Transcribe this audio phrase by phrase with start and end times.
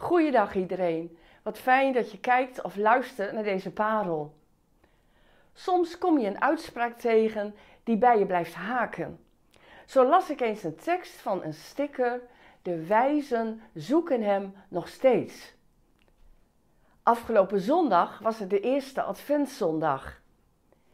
[0.00, 1.18] Goeiedag iedereen.
[1.42, 4.34] Wat fijn dat je kijkt of luistert naar deze parel.
[5.52, 9.18] Soms kom je een uitspraak tegen die bij je blijft haken.
[9.86, 12.20] Zo las ik eens een tekst van een sticker:
[12.62, 15.54] De wijzen zoeken hem nog steeds.
[17.02, 20.20] Afgelopen zondag was het de eerste Adventszondag.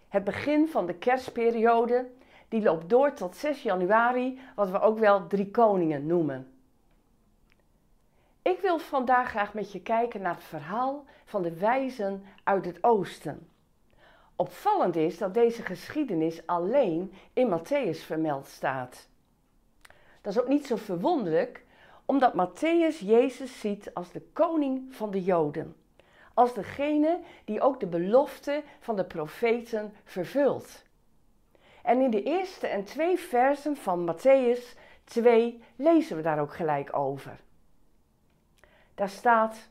[0.09, 2.11] Het begin van de kerstperiode,
[2.48, 6.55] die loopt door tot 6 januari, wat we ook wel Drie Koningen noemen.
[8.46, 12.84] Ik wil vandaag graag met je kijken naar het verhaal van de wijzen uit het
[12.84, 13.48] oosten.
[14.37, 19.09] Opvallend is dat deze geschiedenis alleen in Matthäus vermeld staat.
[20.20, 21.64] Dat is ook niet zo verwonderlijk,
[22.04, 25.76] omdat Matthäus Jezus ziet als de koning van de Joden.
[26.34, 30.84] Als degene die ook de belofte van de profeten vervult.
[31.82, 36.96] En in de eerste en twee versen van Matthäus 2 lezen we daar ook gelijk
[36.96, 37.45] over.
[38.96, 39.68] Daar staat: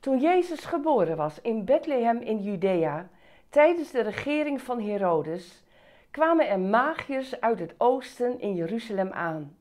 [0.00, 3.08] Toen Jezus geboren was in Bethlehem in Judea,
[3.48, 5.62] tijdens de regering van Herodes,
[6.10, 9.56] kwamen er magiërs uit het oosten in Jeruzalem aan.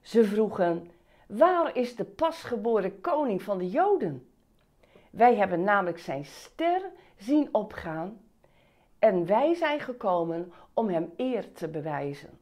[0.00, 0.90] Ze vroegen:
[1.26, 4.28] Waar is de pasgeboren koning van de Joden?
[5.10, 6.82] Wij hebben namelijk zijn ster
[7.16, 8.20] zien opgaan
[8.98, 12.38] en wij zijn gekomen om hem eer te bewijzen.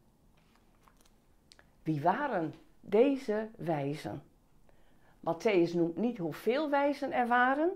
[1.82, 4.27] Wie waren deze wijzen?
[5.28, 7.70] Matthäus noemt niet hoeveel wijzen er waren,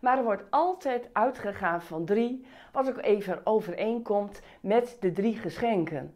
[0.00, 6.14] maar er wordt altijd uitgegaan van drie, wat ook even overeenkomt met de drie geschenken.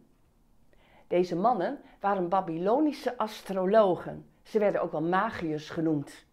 [1.07, 4.25] Deze mannen waren Babylonische astrologen.
[4.43, 6.25] Ze werden ook wel magiërs genoemd.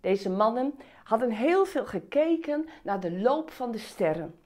[0.00, 0.74] Deze mannen
[1.04, 4.38] hadden heel veel gekeken naar de loop van de sterren,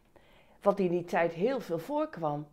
[0.60, 2.46] wat in die tijd heel veel voorkwam.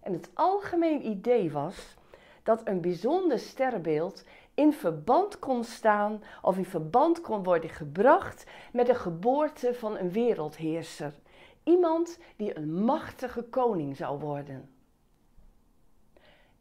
[0.00, 1.96] En het algemeen idee was
[2.42, 8.86] dat een bijzonder sterrenbeeld in verband kon staan of in verband kon worden gebracht met
[8.86, 11.14] de geboorte van een wereldheerser.
[11.62, 14.70] Iemand die een machtige koning zou worden.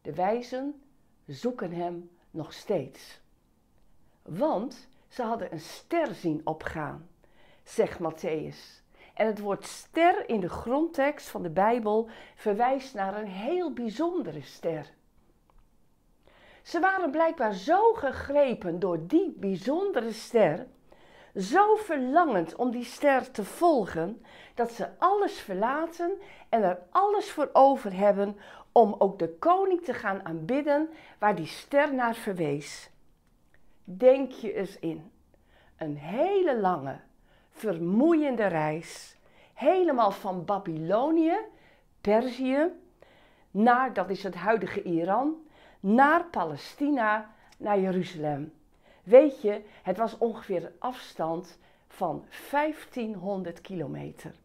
[0.01, 0.81] De wijzen
[1.25, 3.21] zoeken hem nog steeds.
[4.21, 7.07] Want ze hadden een ster zien opgaan,
[7.63, 8.81] zegt Matthäus.
[9.13, 14.41] En het woord ster in de grondtekst van de Bijbel verwijst naar een heel bijzondere
[14.41, 14.93] ster.
[16.61, 20.67] Ze waren blijkbaar zo gegrepen door die bijzondere ster,
[21.35, 26.11] zo verlangend om die ster te volgen, dat ze alles verlaten
[26.49, 28.37] en er alles voor over hebben
[28.71, 30.89] om ook de koning te gaan aanbidden
[31.19, 32.89] waar die ster naar verwees.
[33.83, 35.11] Denk je eens in.
[35.77, 36.99] Een hele lange,
[37.51, 39.17] vermoeiende reis,
[39.53, 41.37] helemaal van Babylonië,
[42.01, 42.71] Perzië,
[43.51, 45.35] naar, dat is het huidige Iran,
[45.81, 48.53] naar Palestina, naar Jeruzalem.
[49.03, 54.35] Weet je, het was ongeveer een afstand van 1500 kilometer.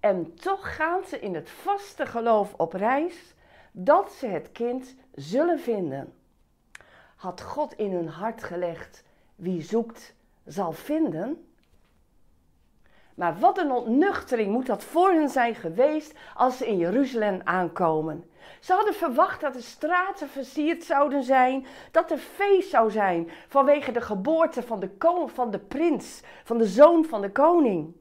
[0.00, 3.34] En toch gaan ze in het vaste geloof op reis
[3.72, 6.12] dat ze het kind zullen vinden.
[7.16, 11.53] Had God in hun hart gelegd: wie zoekt, zal vinden?
[13.14, 18.24] Maar wat een ontnuchtering moet dat voor hen zijn geweest als ze in Jeruzalem aankomen.
[18.60, 23.92] Ze hadden verwacht dat de straten versierd zouden zijn, dat er feest zou zijn vanwege
[23.92, 24.90] de geboorte van de,
[25.26, 27.94] van de prins, van de zoon van de koning.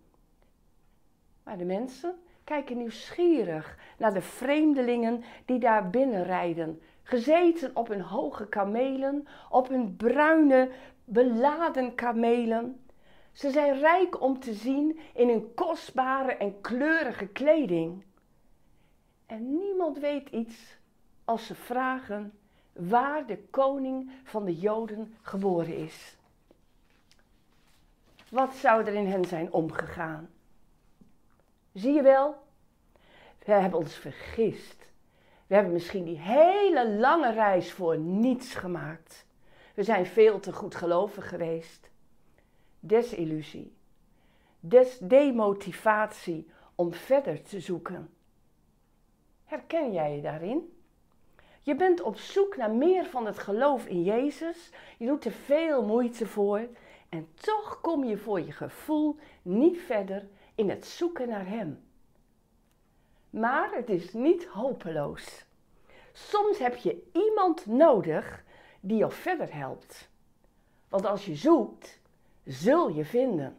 [1.43, 8.47] Maar de mensen kijken nieuwsgierig naar de vreemdelingen die daar binnenrijden, gezeten op hun hoge
[8.47, 10.69] kamelen, op hun bruine,
[11.05, 12.82] beladen kamelen.
[13.33, 18.03] Ze zijn rijk om te zien in hun kostbare en kleurige kleding.
[19.25, 20.77] En niemand weet iets
[21.25, 22.33] als ze vragen
[22.73, 26.17] waar de koning van de Joden geboren is.
[28.29, 30.29] Wat zou er in hen zijn omgegaan?
[31.73, 32.35] Zie je wel?
[33.45, 34.87] We hebben ons vergist.
[35.47, 39.25] We hebben misschien die hele lange reis voor niets gemaakt.
[39.73, 41.91] We zijn veel te goed gelovig geweest.
[42.85, 43.73] Desillusie.
[44.59, 48.09] Des demotivatie om verder te zoeken.
[49.45, 50.77] Herken jij je daarin?
[51.61, 54.69] Je bent op zoek naar meer van het geloof in Jezus.
[54.97, 56.67] Je doet er veel moeite voor.
[57.09, 61.83] En toch kom je voor je gevoel niet verder in het zoeken naar Hem.
[63.29, 65.45] Maar het is niet hopeloos.
[66.13, 68.43] Soms heb je iemand nodig
[68.79, 70.09] die je verder helpt.
[70.89, 72.01] Want als je zoekt,
[72.45, 73.57] zul je vinden.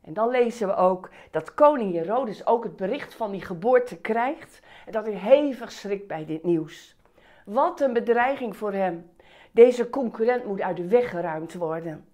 [0.00, 4.60] En dan lezen we ook dat koning Herodes ook het bericht van die geboorte krijgt
[4.86, 6.96] en dat hij hevig schrikt bij dit nieuws.
[7.44, 9.10] Wat een bedreiging voor hem.
[9.50, 12.04] Deze concurrent moet uit de weg geruimd worden.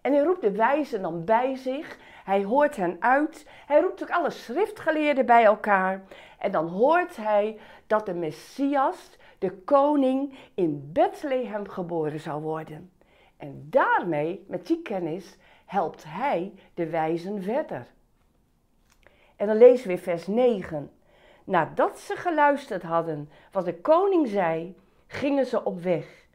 [0.00, 1.98] En hij roept de wijzen dan bij zich.
[2.24, 3.46] Hij hoort hen uit.
[3.66, 6.02] Hij roept ook alle schriftgeleerden bij elkaar.
[6.38, 12.90] En dan hoort hij dat de Messias, de koning, in Bethlehem geboren zou worden.
[13.36, 17.86] En daarmee, met die kennis, helpt hij de wijzen verder.
[19.36, 20.90] En dan lezen we weer vers 9.
[21.44, 24.76] Nadat ze geluisterd hadden wat de koning zei,
[25.06, 26.26] gingen ze op weg.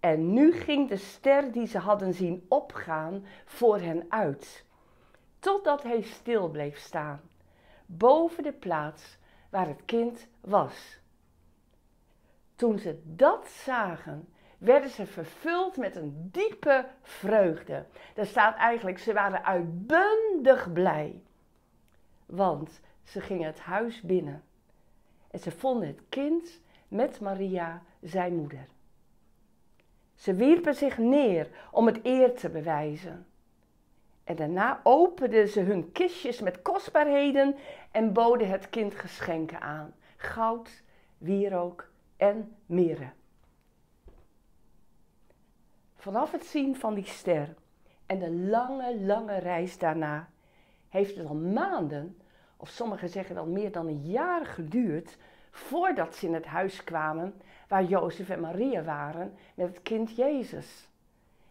[0.00, 4.64] En nu ging de ster die ze hadden zien opgaan voor hen uit,
[5.38, 7.20] totdat hij stil bleef staan,
[7.86, 9.18] boven de plaats
[9.50, 10.98] waar het kind was.
[12.56, 14.28] Toen ze dat zagen,
[14.62, 17.84] werden ze vervuld met een diepe vreugde.
[18.14, 21.22] Er staat eigenlijk, ze waren uitbundig blij.
[22.26, 24.42] Want ze gingen het huis binnen
[25.30, 28.66] en ze vonden het kind met Maria, zijn moeder.
[30.14, 33.26] Ze wierpen zich neer om het eer te bewijzen.
[34.24, 37.56] En daarna openden ze hun kistjes met kostbaarheden
[37.90, 40.82] en boden het kind geschenken aan: goud,
[41.18, 43.10] wierook en mirre.
[46.02, 47.54] Vanaf het zien van die ster
[48.06, 50.28] en de lange, lange reis daarna
[50.88, 52.18] heeft het al maanden,
[52.56, 55.16] of sommigen zeggen wel meer dan een jaar geduurd,
[55.50, 57.34] voordat ze in het huis kwamen
[57.68, 60.88] waar Jozef en Maria waren met het kind Jezus.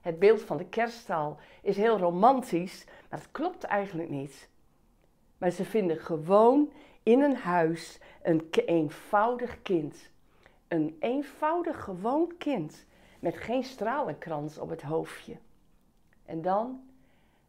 [0.02, 4.50] Het beeld van de kerststal is heel romantisch, maar het klopt eigenlijk niet.
[5.38, 6.72] Maar ze vinden gewoon
[7.04, 10.10] in een huis een eenvoudig kind.
[10.68, 12.86] Een eenvoudig gewoon kind
[13.22, 15.38] met geen stralenkrans op het hoofdje.
[16.26, 16.82] En dan,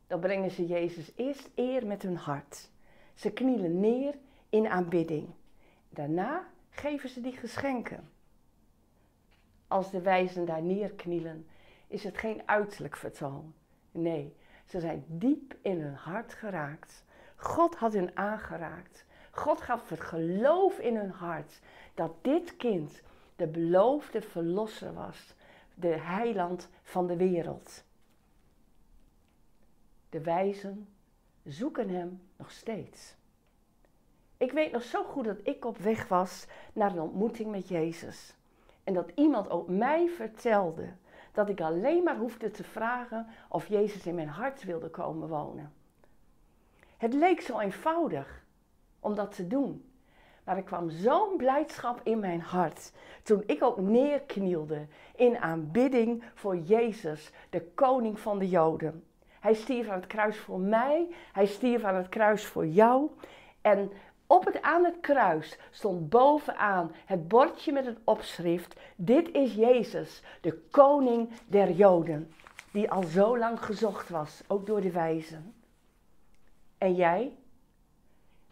[0.06, 2.70] dan brengen ze Jezus eerst eer met hun hart.
[3.14, 4.14] Ze knielen neer
[4.48, 5.28] in aanbidding.
[5.88, 8.10] Daarna geven ze die geschenken.
[9.66, 11.46] Als de wijzen daar neerknielen,
[11.86, 13.54] is het geen uiterlijk vertoon.
[13.90, 14.36] Nee,
[14.66, 17.04] ze zijn diep in hun hart geraakt.
[17.36, 19.04] God had hen aangeraakt.
[19.30, 21.60] God gaf het geloof in hun hart
[21.94, 23.02] dat dit kind
[23.36, 25.34] de beloofde verlosser was,
[25.82, 27.84] de heiland van de wereld.
[30.08, 30.88] De wijzen
[31.44, 33.14] zoeken hem nog steeds.
[34.36, 38.34] Ik weet nog zo goed dat ik op weg was naar een ontmoeting met Jezus.
[38.84, 40.92] En dat iemand ook mij vertelde
[41.32, 45.72] dat ik alleen maar hoefde te vragen of Jezus in mijn hart wilde komen wonen.
[46.96, 48.44] Het leek zo eenvoudig
[49.00, 49.91] om dat te doen.
[50.44, 52.92] Maar er kwam zo'n blijdschap in mijn hart
[53.22, 59.04] toen ik ook neerknielde in aanbidding voor Jezus, de koning van de Joden.
[59.40, 63.10] Hij stierf aan het kruis voor mij, hij stierf aan het kruis voor jou.
[63.60, 63.90] En
[64.26, 70.22] op het, aan het kruis stond bovenaan het bordje met het opschrift: Dit is Jezus,
[70.40, 72.32] de koning der Joden,
[72.72, 75.54] die al zo lang gezocht was, ook door de wijzen.
[76.78, 77.32] En jij?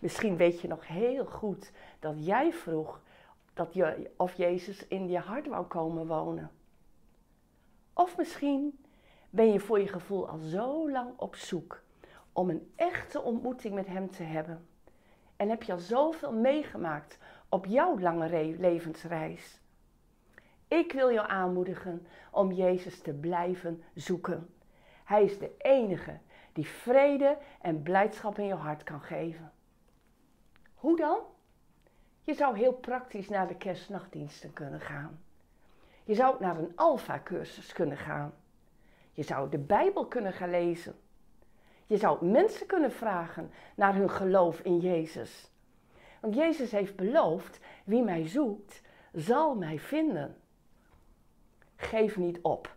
[0.00, 3.00] Misschien weet je nog heel goed dat jij vroeg
[3.54, 6.50] dat je, of Jezus in je hart wou komen wonen.
[7.92, 8.84] Of misschien
[9.30, 11.82] ben je voor je gevoel al zo lang op zoek
[12.32, 14.66] om een echte ontmoeting met Hem te hebben.
[15.36, 17.18] En heb je al zoveel meegemaakt
[17.48, 19.60] op jouw lange levensreis.
[20.68, 24.54] Ik wil jou aanmoedigen om Jezus te blijven zoeken.
[25.04, 26.18] Hij is de enige
[26.52, 29.52] die vrede en blijdschap in je hart kan geven.
[30.80, 31.18] Hoe dan?
[32.22, 35.22] Je zou heel praktisch naar de kerstnachtdiensten kunnen gaan.
[36.04, 38.34] Je zou naar een alfa-cursus kunnen gaan.
[39.12, 40.94] Je zou de Bijbel kunnen gaan lezen.
[41.86, 45.50] Je zou mensen kunnen vragen naar hun geloof in Jezus.
[46.20, 48.82] Want Jezus heeft beloofd, wie mij zoekt,
[49.12, 50.36] zal mij vinden.
[51.76, 52.76] Geef niet op.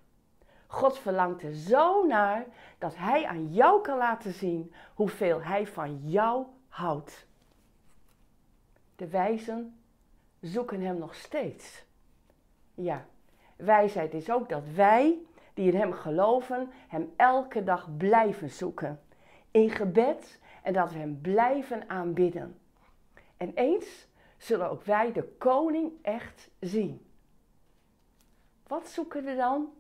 [0.68, 2.46] God verlangt er zo naar
[2.78, 7.28] dat Hij aan jou kan laten zien hoeveel Hij van jou houdt.
[9.04, 9.76] De wijzen
[10.42, 11.86] zoeken Hem nog steeds.
[12.74, 13.06] Ja,
[13.56, 15.18] wijsheid is ook dat wij
[15.54, 19.02] die in Hem geloven, Hem elke dag blijven zoeken.
[19.52, 22.60] In gebed en dat we Hem blijven aanbidden.
[23.38, 24.08] En eens
[24.38, 27.06] zullen ook wij de koning echt zien.
[28.68, 29.74] Wat zoeken we dan?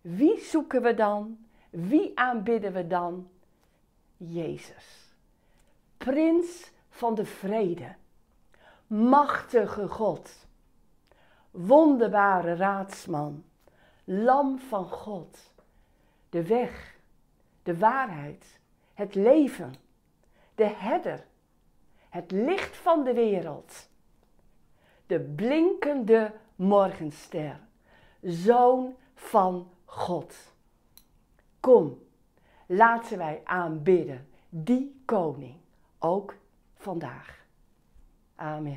[0.00, 1.46] Wie zoeken we dan?
[1.70, 3.30] Wie aanbidden we dan?
[4.16, 5.14] Jezus.
[5.96, 8.00] Prins van de vrede.
[8.92, 10.46] Machtige God.
[11.50, 13.44] Wonderbare raadsman
[14.04, 15.52] lam van God,
[16.28, 16.98] de weg,
[17.62, 18.60] de waarheid,
[18.94, 19.74] het leven,
[20.54, 21.26] de herder,
[22.08, 23.88] het licht van de wereld,
[25.06, 27.60] de blinkende morgenster,
[28.22, 30.34] zoon van God.
[31.60, 31.98] Kom,
[32.66, 35.56] laten wij aanbidden die koning,
[35.98, 36.36] ook
[36.76, 37.40] vandaag.
[38.34, 38.70] Amen.